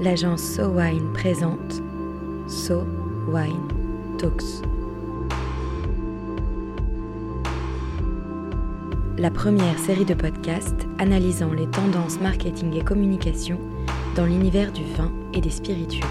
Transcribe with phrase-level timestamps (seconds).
[0.00, 1.82] l'agence So Wine présente
[2.48, 2.84] So
[3.28, 3.68] Wine
[4.18, 4.62] Talks.
[9.18, 13.58] La première série de podcasts analysant les tendances marketing et communication
[14.16, 16.08] dans l'univers du vin et des spiritueux.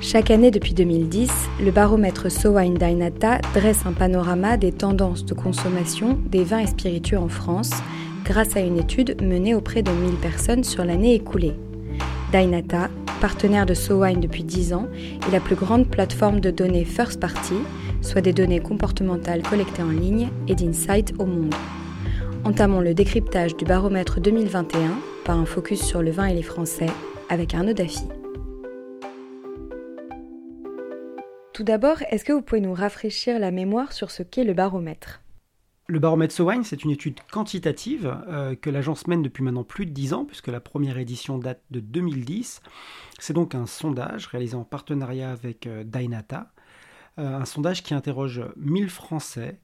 [0.00, 5.34] Chaque année depuis 2010, le baromètre So Wine Dynata dresse un panorama des tendances de
[5.34, 7.72] consommation des vins et spiritueux en France
[8.28, 11.54] grâce à une étude menée auprès de 1000 personnes sur l'année écoulée.
[12.30, 12.90] Dynata,
[13.22, 14.86] partenaire de So Wine depuis 10 ans,
[15.26, 17.54] est la plus grande plateforme de données first party,
[18.02, 21.54] soit des données comportementales collectées en ligne et d'insight au monde.
[22.44, 26.90] Entamons le décryptage du baromètre 2021 par un focus sur le vin et les Français
[27.30, 28.04] avec Arnaud Daffy.
[31.54, 35.22] Tout d'abord, est-ce que vous pouvez nous rafraîchir la mémoire sur ce qu'est le baromètre?
[35.90, 39.90] Le baromètre SoWine, c'est une étude quantitative euh, que l'agence mène depuis maintenant plus de
[39.90, 42.60] 10 ans, puisque la première édition date de 2010.
[43.18, 46.52] C'est donc un sondage réalisé en partenariat avec euh, Dynata,
[47.18, 49.58] euh, un sondage qui interroge 1000 Français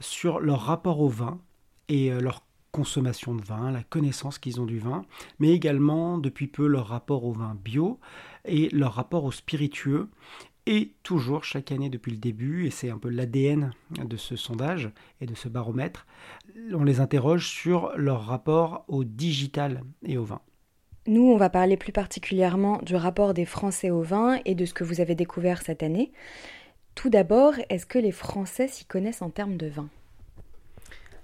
[0.00, 1.40] sur leur rapport au vin
[1.88, 5.04] et leur consommation de vin, la connaissance qu'ils ont du vin,
[5.38, 7.98] mais également depuis peu leur rapport au vin bio
[8.44, 10.08] et leur rapport au spiritueux
[10.68, 13.72] et toujours chaque année depuis le début, et c'est un peu l'ADN
[14.04, 14.90] de ce sondage
[15.22, 16.06] et de ce baromètre,
[16.74, 20.42] on les interroge sur leur rapport au digital et au vin.
[21.06, 24.74] Nous, on va parler plus particulièrement du rapport des Français au vin et de ce
[24.74, 26.12] que vous avez découvert cette année.
[26.94, 29.88] Tout d'abord, est-ce que les Français s'y connaissent en termes de vin?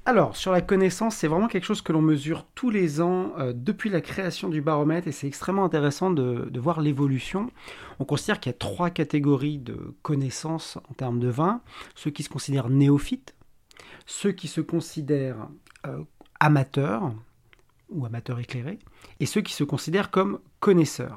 [0.07, 3.55] Alors, sur la connaissance, c'est vraiment quelque chose que l'on mesure tous les ans euh,
[3.57, 7.51] depuis la création du baromètre et c'est extrêmement intéressant de, voir l'évolution.
[8.01, 11.63] On considère qu'il y a trois catégories de connaissances en termes de vin.
[11.95, 13.35] Ceux qui se considèrent néophytes,
[14.05, 15.49] ceux qui se considèrent
[15.87, 16.03] euh,
[16.39, 17.15] amateurs
[17.89, 18.81] ou amateurs éclairés,
[19.21, 21.17] et ceux qui se considèrent comme connaisseurs.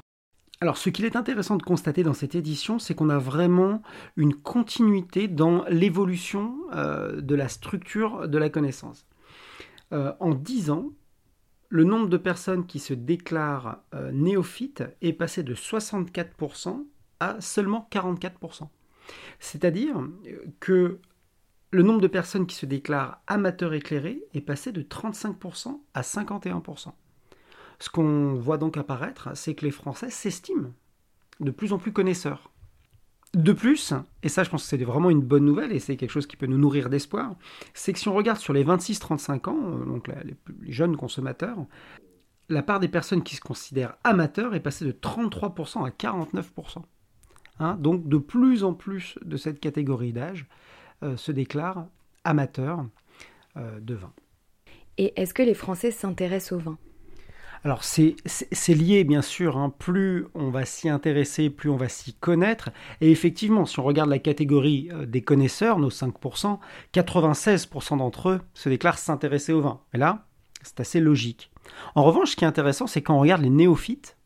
[0.60, 3.80] Alors, ce qu'il est intéressant de constater dans cette édition, c'est qu'on a vraiment
[4.16, 9.06] une continuité dans l'évolution euh, de la structure de la connaissance.
[9.92, 10.90] Euh, en 10 ans,
[11.68, 16.84] le nombre de personnes qui se déclarent euh, néophytes est passé de 64%
[17.20, 18.68] à seulement 44%.
[19.38, 20.02] C'est-à-dire
[20.58, 20.98] que
[21.70, 26.92] le nombre de personnes qui se déclarent amateurs éclairés est passé de 35% à 51%.
[27.78, 30.70] Ce qu'on voit donc apparaître, c'est que les Français s'estiment
[31.40, 32.50] de plus en plus connaisseurs.
[33.34, 36.10] De plus, et ça je pense que c'est vraiment une bonne nouvelle et c'est quelque
[36.10, 37.34] chose qui peut nous nourrir d'espoir,
[37.74, 40.34] c'est que si on regarde sur les 26-35 ans, euh, donc les,
[40.72, 41.58] jeunes consommateurs,
[42.48, 46.82] la part des personnes qui se considèrent amateurs est passée de 33% à 49%.
[47.60, 50.46] Hein, donc de plus en plus de cette catégorie d'âge
[51.02, 51.86] euh, se déclarent
[52.24, 52.86] amateurs
[53.58, 54.12] euh, de vin.
[54.96, 56.78] Et est-ce que les Français s'intéressent au vin?
[57.64, 58.14] Alors c'est
[58.68, 59.72] lié bien sûr, hein.
[59.78, 62.70] plus on va s'y intéresser, plus on va s'y connaître.
[63.00, 66.58] Et effectivement, si on regarde la catégorie euh, des connaisseurs, nos 5%,
[66.94, 69.80] 96% d'entre eux se déclarent s'intéresser au vin.
[69.92, 70.26] Et là,
[70.62, 71.50] c'est assez logique.
[71.94, 74.16] En revanche, ce qui est intéressant, c'est quand on regarde les néophytes.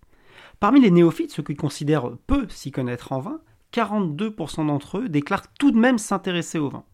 [0.60, 3.41] Parmi les néophytes, ceux qui considèrent peu s'y connaître en vin,
[3.72, 6.84] 42% d'entre eux déclarent tout de même s'intéresser au vin.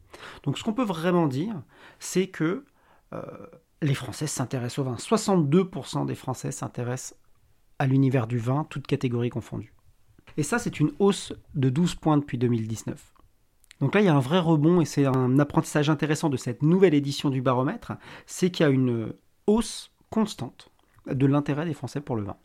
[0.45, 1.55] Donc ce qu'on peut vraiment dire,
[1.99, 2.65] c'est que
[3.13, 3.23] euh,
[3.83, 4.97] les Français s'intéressent au vin.
[4.97, 7.19] 62% des Français s'intéressent
[7.79, 9.73] à l'univers du vin, toutes catégories confondues.
[10.37, 13.13] Et ça, c'est une hausse de 12 points depuis 2019.
[13.81, 16.63] Donc là, il y a un vrai rebond et c'est un apprentissage intéressant de cette
[16.63, 17.93] nouvelle édition du baromètre,
[18.27, 19.13] c'est qu'il y a une
[19.47, 20.71] hausse constante
[21.07, 22.37] de l'intérêt des Français pour le vin.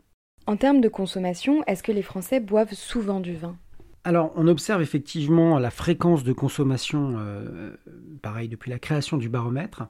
[0.46, 3.56] En termes de consommation, est-ce que les Français boivent souvent du vin?
[4.04, 7.74] Alors, on observe effectivement la fréquence de consommation, euh,
[8.20, 9.84] pareil, depuis la création du baromètre.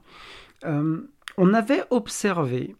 [0.63, 1.01] Euh,
[1.37, 2.75] on avait observé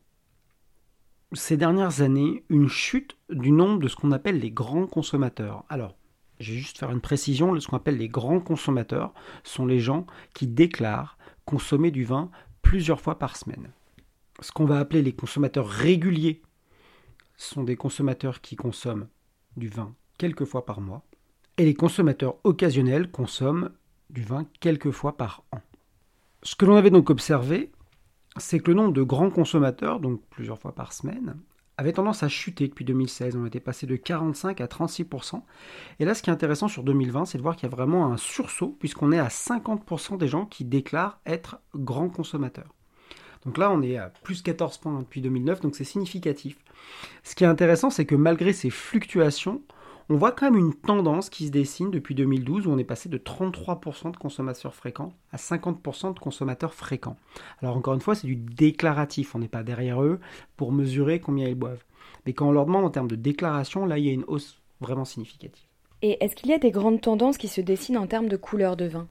[1.33, 5.65] ces dernières années une chute du nombre de ce qu'on appelle les grands consommateurs.
[5.69, 5.95] Alors,
[6.39, 10.05] je vais juste faire une précision, ce qu'on appelle les grands consommateurs sont les gens
[10.33, 12.29] qui déclarent consommer du vin
[12.61, 13.71] plusieurs fois par semaine.
[14.41, 16.41] Ce qu'on va appeler les consommateurs réguliers
[17.37, 19.07] sont des consommateurs qui consomment
[19.55, 21.05] du vin quelques fois par mois.
[21.57, 23.71] Et les consommateurs occasionnels consomment
[24.09, 25.61] du vin quelques fois par an.
[26.43, 27.71] Ce que l'on avait donc observé,
[28.37, 31.37] c'est que le nombre de grands consommateurs, donc plusieurs fois par semaine,
[31.77, 33.35] avait tendance à chuter depuis 2016.
[33.35, 35.41] On était passé de 45 à 36%.
[35.99, 38.11] Et là, ce qui est intéressant sur 2020, c'est de voir qu'il y a vraiment
[38.11, 42.73] un sursaut, puisqu'on est à 50% des gens qui déclarent être grands consommateurs.
[43.45, 46.57] Donc là, on est à plus 14 points depuis 2009, donc c'est significatif.
[47.23, 49.61] Ce qui est intéressant, c'est que malgré ces fluctuations,
[50.09, 53.09] on voit quand même une tendance qui se dessine depuis 2012 où on est passé
[53.09, 57.17] de 33% de consommateurs fréquents à 50% de consommateurs fréquents.
[57.61, 60.19] Alors encore une fois, c'est du déclaratif, on n'est pas derrière eux
[60.57, 61.83] pour mesurer combien ils boivent.
[62.25, 64.61] Mais quand on leur demande en termes de déclaration, là, il y a une hausse
[64.79, 65.65] vraiment significative.
[66.01, 68.75] Et est-ce qu'il y a des grandes tendances qui se dessinent en termes de couleur
[68.75, 69.07] de vin?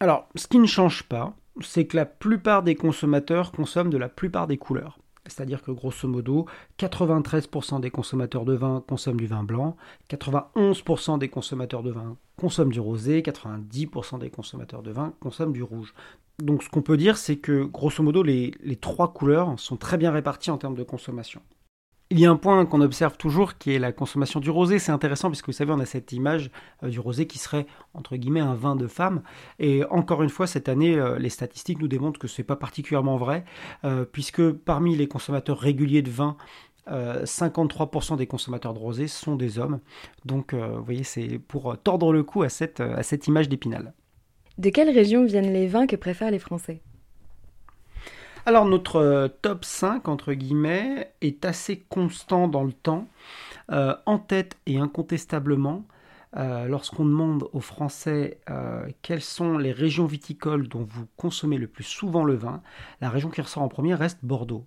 [0.00, 4.08] Alors, ce qui ne change pas, c'est que la plupart des consommateurs consomment de la
[4.08, 4.98] plupart des couleurs.
[5.26, 6.46] C'est-à-dire que grosso modo,
[6.78, 9.76] 93% des consommateurs de vin consomment du vin blanc,
[10.10, 15.62] 91% des consommateurs de vin consomment du rosé, 90% des consommateurs de vin consomment du
[15.62, 15.94] rouge.
[16.42, 20.10] Donc ce qu'on peut dire, c'est que grosso modo, les, trois couleurs sont très bien
[20.10, 21.40] réparties en termes de consommation.
[22.14, 24.78] Il y a un point qu'on observe toujours qui est la consommation du rosé.
[24.78, 26.52] C'est intéressant puisque vous savez, on a cette image
[26.84, 29.22] euh, du rosé qui serait entre guillemets un vin de femme.
[29.58, 32.54] Et encore une fois, cette année, euh, les statistiques nous démontrent que ce n'est pas
[32.54, 33.44] particulièrement vrai,
[33.82, 36.36] euh, puisque parmi les consommateurs réguliers de vin,
[36.86, 39.80] 53% des consommateurs de rosé sont des hommes.
[40.26, 43.94] Donc, vous voyez, c'est pour tordre le cou à cette, à cette image d'épinal.
[44.58, 46.82] De quelle région viennent les vins que préfèrent les Français?
[48.46, 53.08] Alors notre euh, top 5, entre guillemets, est assez constant dans le temps.
[53.72, 55.86] Euh, en tête et incontestablement,
[56.36, 58.40] euh, lorsqu'on demande aux Français
[59.00, 62.60] quelles sont les régions viticoles dont vous consommez le plus souvent le vin,
[63.00, 64.66] la région qui ressort en premier reste Bordeaux.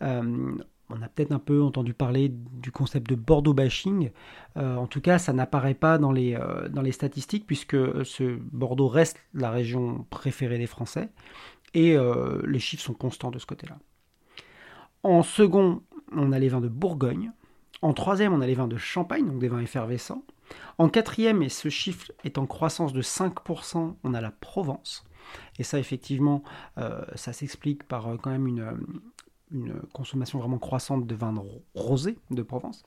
[0.00, 4.10] on a peut-être un peu entendu parler du concept de Bordeaux bashing.
[4.56, 6.36] en tout cas, ça n'apparaît pas dans les,
[6.70, 11.10] dans les statistiques puisque ce Bordeaux reste la région préférée des Français
[11.76, 13.76] et euh, les chiffres sont constants de ce côté-là.
[15.02, 17.32] En second, on a les vins de Bourgogne.
[17.82, 20.24] En troisième, on a les vins de Champagne, donc des vins effervescents.
[20.78, 25.04] En quatrième, et ce chiffre est en croissance de 5%, on a la Provence.
[25.58, 26.42] Et ça, effectivement,
[26.78, 28.72] euh, ça s'explique par euh, quand même une,
[29.52, 31.34] une, consommation vraiment croissante de vins
[31.74, 32.86] rosés de Provence.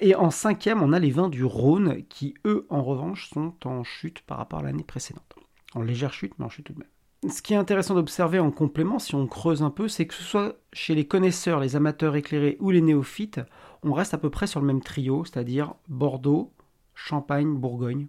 [0.00, 3.82] et en cinquième, on a les vins du Rhône, qui, eux, en revanche, sont en
[3.82, 5.34] chute par rapport à l'année précédente.
[5.74, 6.93] En légère chute, mais en chute tout de même
[7.28, 10.22] ce qui est intéressant d'observer en complément, si on creuse un peu, c'est que ce
[10.22, 13.40] soit chez les connaisseurs, les amateurs éclairés ou les néophytes,
[13.82, 16.52] on reste à peu près sur le même trio, c'est-à-dire Bordeaux,
[16.94, 18.06] Champagne, Bourgogne,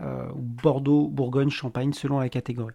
[0.00, 2.74] euh, ou Bordeaux, Bourgogne, Champagne, selon la catégorie.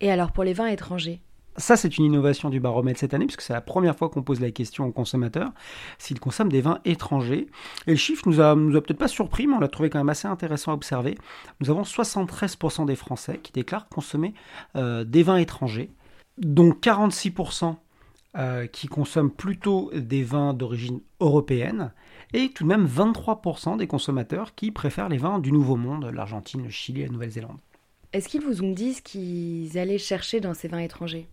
[0.00, 1.20] Et alors pour les vins étrangers?
[1.56, 4.40] Ça, c'est une innovation du baromètre cette année, puisque c'est la première fois qu'on pose
[4.40, 5.50] la question aux consommateurs
[5.98, 7.48] s'ils consomment des vins étrangers.
[7.86, 9.98] Et le chiffre nous a, nous a peut-être pas surpris, mais on l'a trouvé quand
[9.98, 11.16] même assez intéressant à observer.
[11.60, 14.34] Nous avons 73% des Français qui déclarent consommer
[14.76, 15.90] euh, des vins étrangers,
[16.38, 17.76] dont 46%
[18.38, 21.92] euh, qui consomment plutôt des vins d'origine européenne,
[22.32, 26.62] et tout de même 23% des consommateurs qui préfèrent les vins du Nouveau Monde, l'Argentine,
[26.62, 27.58] le Chili et la Nouvelle-Zélande.
[28.12, 31.28] Est-ce qu'ils vous ont dit ce qu'ils allaient chercher dans ces vins étrangers?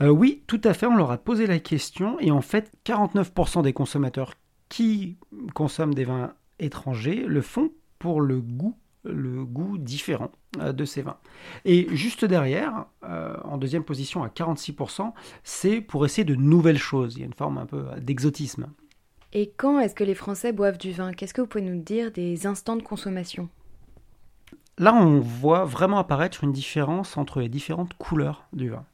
[0.00, 3.62] Euh, oui, tout à fait, on leur a posé la question et en fait 49%
[3.62, 4.34] des consommateurs
[4.68, 5.16] qui
[5.54, 10.30] consomment des vins étrangers le font pour le goût le goût différent
[10.60, 11.16] euh, de ces vins.
[11.64, 15.12] Et juste derrière, euh, en deuxième position à 46%,
[15.44, 17.14] c'est pour essayer de nouvelles choses.
[17.14, 18.66] Il y a une forme un peu d'exotisme.
[19.32, 21.12] Et quand est-ce que les Français boivent du vin?
[21.12, 23.48] Qu'est-ce que vous pouvez nous dire des instants de consommation?
[24.78, 28.84] Là, on voit vraiment apparaître une différence entre les différentes couleurs du vin.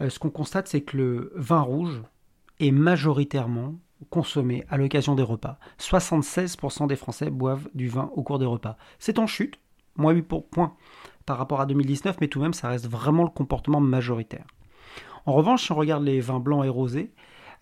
[0.00, 2.00] Euh, ce qu'on constate, c'est que le vin rouge
[2.60, 3.74] est majoritairement
[4.08, 5.58] consommé à l'occasion des repas.
[5.80, 8.76] 76% des Français boivent du vin au cours des repas.
[9.00, 9.58] C'est en chute,
[9.96, 10.74] moins 8 points
[11.26, 14.46] par rapport à 2019, mais tout de même, ça reste vraiment le comportement majoritaire.
[15.26, 17.12] En revanche, si on regarde les vins blancs et rosés,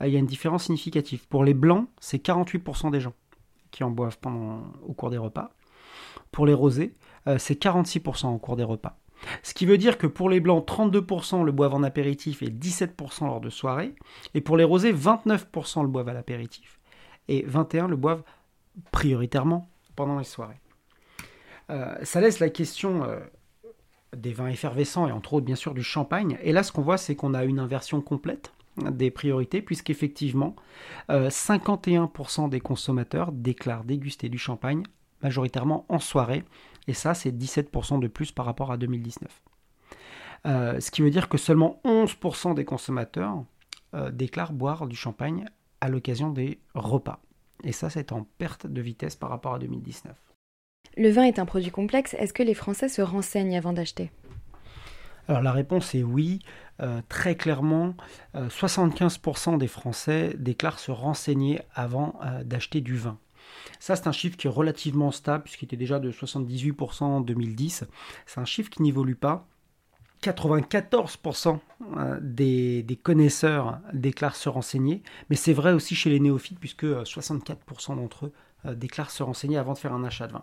[0.03, 1.27] euh, il y a une différence significative.
[1.29, 3.15] Pour les blancs, c'est 48% des gens
[3.71, 4.19] qui en boivent
[4.87, 5.51] au cours des repas.
[6.31, 6.95] Pour les rosés,
[7.39, 8.99] c'est 46% au cours des repas.
[9.43, 13.27] Ce qui veut dire que pour les blancs, 32% le boivent en apéritif et 17%
[13.27, 13.95] lors de soirée.
[14.35, 16.79] Et pour les rosés, 29% le boivent à l'apéritif
[17.29, 18.23] et 21% le boivent
[18.91, 20.61] prioritairement pendant les soirées.
[21.71, 23.19] Euh, ça laisse la question euh,
[24.17, 26.39] des vins effervescents et entre autres bien sûr du champagne.
[26.43, 28.53] Et là, ce qu'on voit, c'est qu'on a une inversion complète
[28.91, 30.55] des priorités, puisqu'effectivement,
[31.09, 34.85] 51% euh, des consommateurs déclarent déguster du champagne
[35.21, 36.45] majoritairement en soirée,
[36.89, 39.43] et ça c'est 17% de plus par rapport à 2019.
[40.47, 43.45] Euh, ce qui veut dire que seulement 11% des consommateurs
[43.95, 45.47] euh, déclarent boire du champagne
[45.81, 47.21] à l'occasion des repas.
[47.63, 50.17] Et ça c'est en perte de vitesse par rapport à 2019.
[50.97, 54.11] Le vin est un produit complexe, est-ce que les Français se renseignent avant d'acheter?
[55.29, 56.41] Alors la réponse est oui.
[56.81, 57.95] Euh, très clairement,
[58.35, 63.19] 75% des Français déclarent se renseigner avant d'acheter du vin.
[63.79, 67.85] Ça, c'est un chiffre qui est relativement stable, puisqu'il était déjà de 78% en 2010.
[68.27, 69.47] C'est un chiffre qui n'évolue pas.
[70.23, 71.59] 94%
[71.97, 76.85] euh, des, des, connaisseurs déclarent se renseigner, mais c'est vrai aussi chez les néophytes, puisque
[76.85, 78.33] 64% d'entre eux
[78.75, 80.43] déclarent se renseigner avant de faire un achat de vin.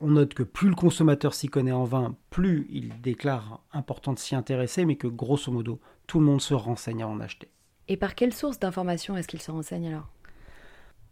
[0.00, 4.18] On note que plus le consommateur s'y connaît en vin, plus il déclare important de
[4.18, 7.48] s'y intéresser, mais que grosso modo, tout le monde se renseigne à en acheter.
[7.88, 10.08] Et par quelle source d'information est-ce qu'il se renseigne alors?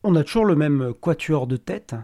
[0.09, 1.97] On a toujours le même quatuor de tête,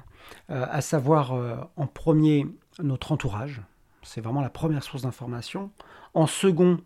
[0.51, 2.49] euh, à savoir euh, en premier
[2.83, 3.63] notre entourage,
[4.03, 5.71] c'est vraiment la première source d'information.
[6.13, 6.81] En second,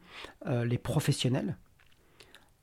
[0.44, 1.56] euh, les professionnels.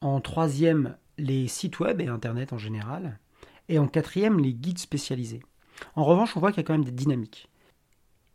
[0.01, 3.17] En troisième, les sites web et Internet en général.
[3.69, 5.41] Et en quatrième, les guides spécialisés.
[5.95, 7.49] En revanche, on voit qu'il y a quand même des dynamiques.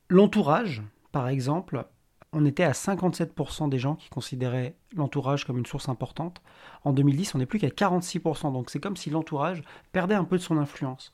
[0.08, 0.82] L'entourage,
[1.12, 1.86] par exemple,
[2.32, 6.42] on était à 57% des gens qui considéraient l'entourage comme une source importante.
[6.84, 8.52] En 2010, on n'est plus qu'à 46%.
[8.52, 11.12] Donc c'est comme si l'entourage perdait un peu de son influence.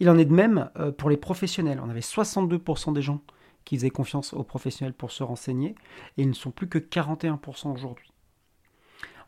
[0.00, 1.80] Il en est de même euh, pour les professionnels.
[1.82, 3.20] On avait 62% des gens
[3.64, 5.74] qui faisaient confiance aux professionnels pour se renseigner,
[6.16, 8.10] et ils ne sont plus que 41% aujourd'hui.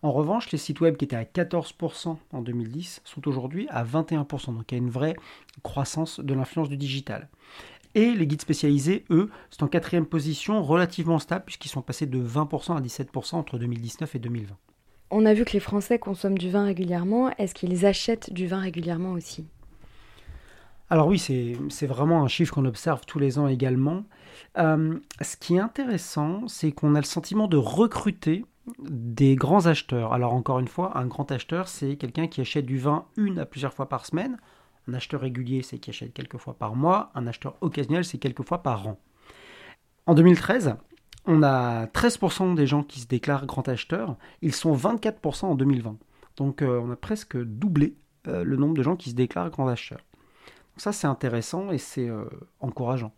[0.03, 4.55] En revanche, les sites web qui étaient à 14% en 2010 sont aujourd'hui à 21%,
[4.55, 5.17] donc il y a une vraie
[5.63, 7.29] croissance de l'influence du digital.
[7.97, 12.23] Et les guides spécialisés, eux, sont en quatrième position, relativement stable, puisqu'ils sont passés de
[12.23, 14.55] 20% à 17% entre 2019 et 2020.
[15.11, 17.31] On a vu que les Français consomment du vin régulièrement.
[17.39, 19.47] Est-ce qu'ils achètent du vin régulièrement aussi?
[20.91, 24.05] Alors oui, c'est vraiment un chiffre qu'on observe tous les ans également.
[24.59, 28.45] Euh, ce qui est intéressant, c'est qu'on a le sentiment de recruter
[28.79, 30.13] des grands acheteurs.
[30.13, 33.47] Alors encore une fois, un grand acheteur, c'est quelqu'un qui achète du vin une à
[33.47, 34.37] plusieurs fois par semaine.
[34.89, 37.11] Un acheteur régulier, c'est qui achète quelques fois par mois.
[37.15, 38.99] Un acheteur occasionnel, c'est quelques fois par an.
[40.07, 40.77] En 2013,
[41.27, 44.17] on a 13% des gens qui se déclarent grands acheteurs.
[44.43, 45.97] Ils sont 24% en 2020.
[46.37, 47.97] Donc euh, on a presque doublé
[48.29, 50.05] euh, le nombre de gens qui se déclarent grands acheteurs.
[50.77, 52.27] Ça, c'est intéressant et c'est euh,
[52.61, 53.13] encourageant.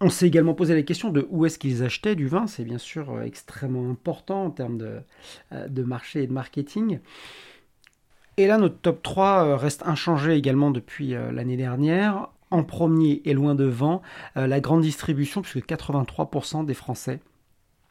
[0.00, 2.46] On s'est également posé la question de où est-ce qu'ils achetaient du vin.
[2.46, 7.00] C'est bien sûr extrêmement important en termes de, marché et de marketing.
[8.36, 12.28] Et là, notre top 3 reste inchangé également depuis l'année dernière.
[12.50, 14.02] En premier et loin devant,
[14.34, 17.20] la grande distribution, puisque 83% des Français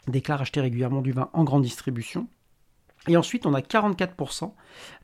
[0.07, 2.27] déclarent acheter régulièrement du vin en grande distribution.
[3.07, 4.51] Et ensuite, on a 44%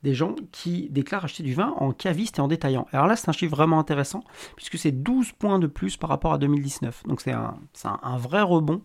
[0.03, 2.87] des gens qui déclarent acheter du vin en caviste et en détaillant.
[2.91, 4.23] Alors là, c'est un chiffre vraiment intéressant,
[4.55, 7.03] puisque c'est 12 points de plus par rapport à 2019.
[7.05, 8.81] Donc c'est un, vrai rebond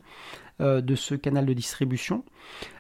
[0.61, 2.25] euh, de ce canal de distribution.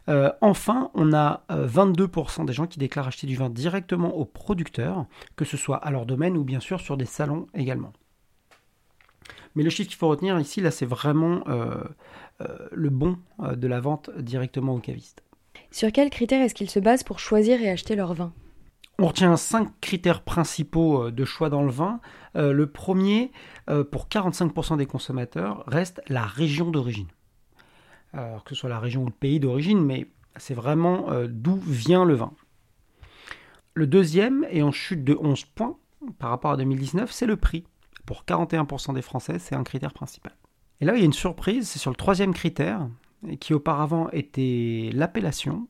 [0.08, 4.24] Euh, enfin, on a 22% euh, des gens qui déclarent acheter du vin directement aux
[4.24, 7.92] producteurs, que ce soit à leur domaine ou bien sûr sur des salons également.
[9.54, 11.42] Mais le chiffre qu'il faut retenir ici, là, c'est vraiment
[12.72, 15.25] le bon de la vente directement aux cavistes.
[15.70, 18.32] Sur quels critères est-ce qu'ils se basent pour choisir et acheter leur vin?
[18.98, 22.00] On retient cinq critères principaux euh, de choix dans le vin.
[22.34, 23.30] Euh, le premier,
[23.68, 27.08] euh, pour 45% des consommateurs, reste la région d'origine.
[28.14, 30.06] Alors que ce soit la région ou le pays d'origine, mais
[30.36, 32.32] c'est vraiment d'où vient le vin.
[33.74, 35.76] Le deuxième, et en chute de 11 points
[36.18, 37.64] par rapport à 2019, c'est le prix.
[38.06, 40.32] Pour 41% des Français, c'est un critère principal.
[40.80, 42.88] Et là, il y a une surprise, c'est sur le troisième critère,
[43.40, 45.68] qui auparavant était l'appellation,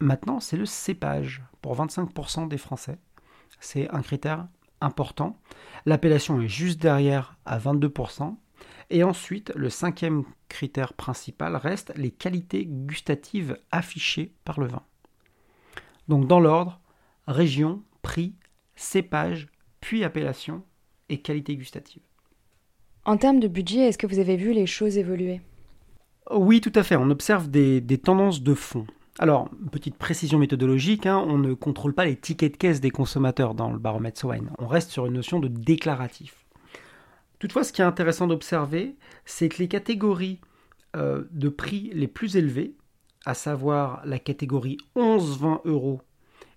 [0.00, 2.98] maintenant c'est le cépage pour 25% des Français.
[3.60, 4.48] C'est un critère
[4.80, 5.38] important.
[5.86, 8.36] L'appellation est juste derrière à 22%.
[8.90, 14.82] Et ensuite, le cinquième critère principal reste les qualités gustatives affichées par le vin.
[16.08, 16.80] Donc dans l'ordre,
[17.26, 18.34] région, prix,
[18.74, 19.48] cépage,
[19.80, 20.64] puis appellation
[21.08, 22.02] et qualité gustative.
[23.04, 25.40] En termes de budget, est-ce que vous avez vu les choses évoluer?
[26.32, 26.96] Oui, tout à fait.
[26.96, 28.86] On observe des, tendances de fond.
[29.18, 33.54] Alors, petite précision méthodologique, hein, on ne contrôle pas les tickets de caisse des consommateurs
[33.54, 34.50] dans le baromètre Swine.
[34.58, 36.46] On reste sur une notion de déclaratif.
[37.38, 40.40] Toutefois, ce qui est intéressant d'observer, c'est que les catégories
[40.96, 42.74] euh, de prix les plus élevés,
[43.26, 46.00] à savoir la catégorie 11-20 euros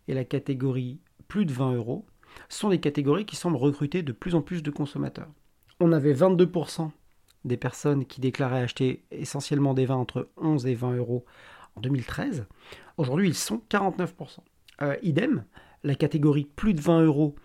[0.08, 2.06] et la catégorie plus de 20 euros,
[2.50, 5.30] sont des catégories qui semblent recruter de plus en plus de consommateurs.
[5.80, 6.92] On avait 22%
[7.46, 11.26] des personnes qui déclaraient acheter essentiellement des vins entre 11 et 20 euros
[11.76, 12.46] en 2013.
[12.98, 14.40] Aujourd'hui, ils sont 49%.
[14.82, 15.44] Euh, idem,
[15.84, 17.36] la catégorie plus de 20 euros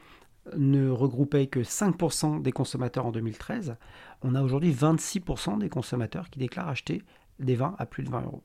[0.56, 3.76] ne regroupait que 5% des consommateurs en 2013.
[4.22, 7.02] On a aujourd'hui 26% des consommateurs qui déclarent acheter
[7.38, 8.42] des vins à plus de 20 euros.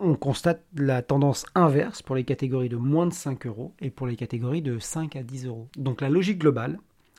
[0.00, 4.06] On constate la tendance inverse pour les catégories de moins de 5 euros et pour
[4.06, 5.68] les catégories de 5 à 10 euros.
[5.76, 6.78] Donc la logique globale,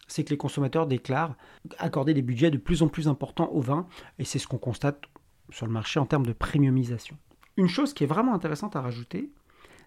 [0.09, 1.35] c'est que les consommateurs déclarent
[1.77, 3.87] accorder des budgets de plus en plus importants au vin,
[4.17, 5.03] et c'est ce qu'on constate
[5.51, 7.17] sur le marché en termes de premiumisation.
[7.55, 9.31] Une chose qui est vraiment intéressante à rajouter,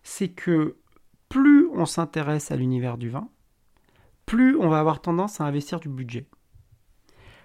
[0.03, 0.77] c'est que
[1.29, 3.29] plus on s'intéresse à l'univers du vin,
[4.27, 6.27] plus on va avoir tendance à investir du budget.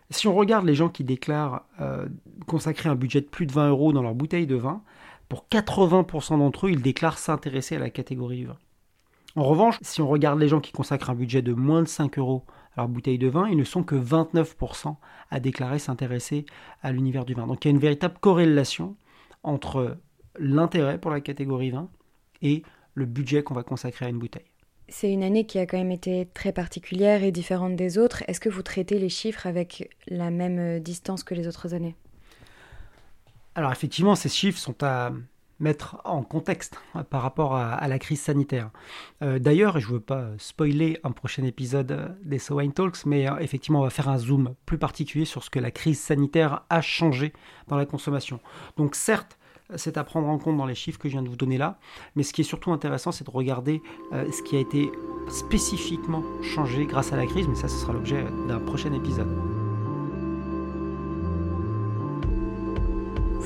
[0.09, 2.07] Si on regarde les gens qui déclarent euh,
[2.47, 4.81] consacrer un budget de plus de 20 euros dans leur bouteille de vin,
[5.27, 8.55] pour 80% d'entre eux, ils déclarent s'intéresser à la catégorie vin.
[9.35, 12.17] En revanche, si on regarde les gens qui consacrent un budget de moins de 5
[12.17, 12.45] euros
[12.77, 14.95] leur bouteille de vin, ils ne sont que 29%
[15.29, 16.45] à déclarer s'intéresser
[16.81, 17.47] à l'univers du vin.
[17.47, 18.95] Donc il y a une véritable corrélation
[19.43, 19.97] entre
[20.39, 21.89] l'intérêt pour la catégorie vin
[22.41, 24.45] et le budget qu'on va consacrer à une bouteille.
[24.89, 28.23] C'est une année qui a quand même été très particulière et différente des autres.
[28.27, 31.95] Est-ce que vous traitez les chiffres avec la même distance que les autres années?
[33.55, 35.11] Alors effectivement, ces chiffres sont à
[35.59, 38.69] mettre en contexte par rapport à, la crise sanitaire.
[39.21, 43.05] Euh, d'ailleurs, je ne veux pas spoiler un prochain épisode euh, des So Wine Talks,
[43.05, 46.63] mais effectivement, on va faire un zoom plus particulier sur ce que la crise sanitaire
[46.69, 47.33] a changé
[47.67, 48.39] dans la consommation.
[48.77, 49.37] Donc certes,
[49.75, 51.77] c'est à prendre en compte dans les chiffres que je viens de vous donner là.
[52.15, 53.81] Mais ce qui est surtout intéressant, c'est de regarder
[54.13, 54.91] euh, ce qui a été
[55.29, 59.56] spécifiquement changé grâce à la crise, mais ça, ce sera l'objet d'un prochain épisode.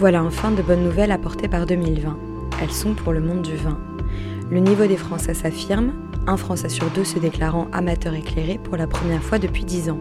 [0.02, 2.18] Voilà enfin de bonnes nouvelles apportées par 2020.
[2.60, 3.78] Elles sont pour le monde du vin.
[4.50, 5.94] Le niveau des Français s'affirme,
[6.26, 10.00] un Français sur deux se déclarant amateur éclairé pour la première fois depuis 10 ans.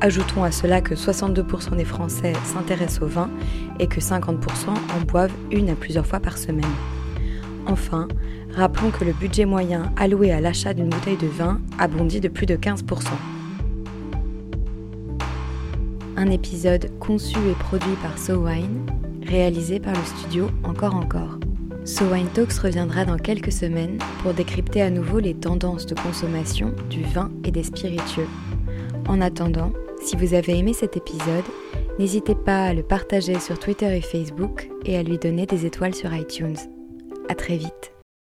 [0.00, 3.28] Ajoutons à cela que 62% des Français s'intéressent au vin
[3.78, 4.38] et que 50%
[4.70, 6.64] en boivent une à plusieurs fois par semaine.
[7.66, 8.08] Enfin,
[8.54, 12.28] rappelons que le budget moyen alloué à l'achat d'une bouteille de vin a bondi de
[12.28, 13.08] plus de 15%.
[16.22, 18.86] Un épisode conçu et produit par SoWine,
[19.26, 21.40] réalisé par le studio Encore Encore.
[21.84, 27.02] SoWine Talks reviendra dans quelques semaines pour décrypter à nouveau les tendances de consommation du
[27.02, 28.28] vin et des spiritueux.
[29.08, 31.44] En attendant, si vous avez aimé cet épisode,
[31.98, 35.96] n'hésitez pas à le partager sur Twitter et Facebook et à lui donner des étoiles
[35.96, 36.56] sur iTunes.
[37.30, 37.91] À très vite.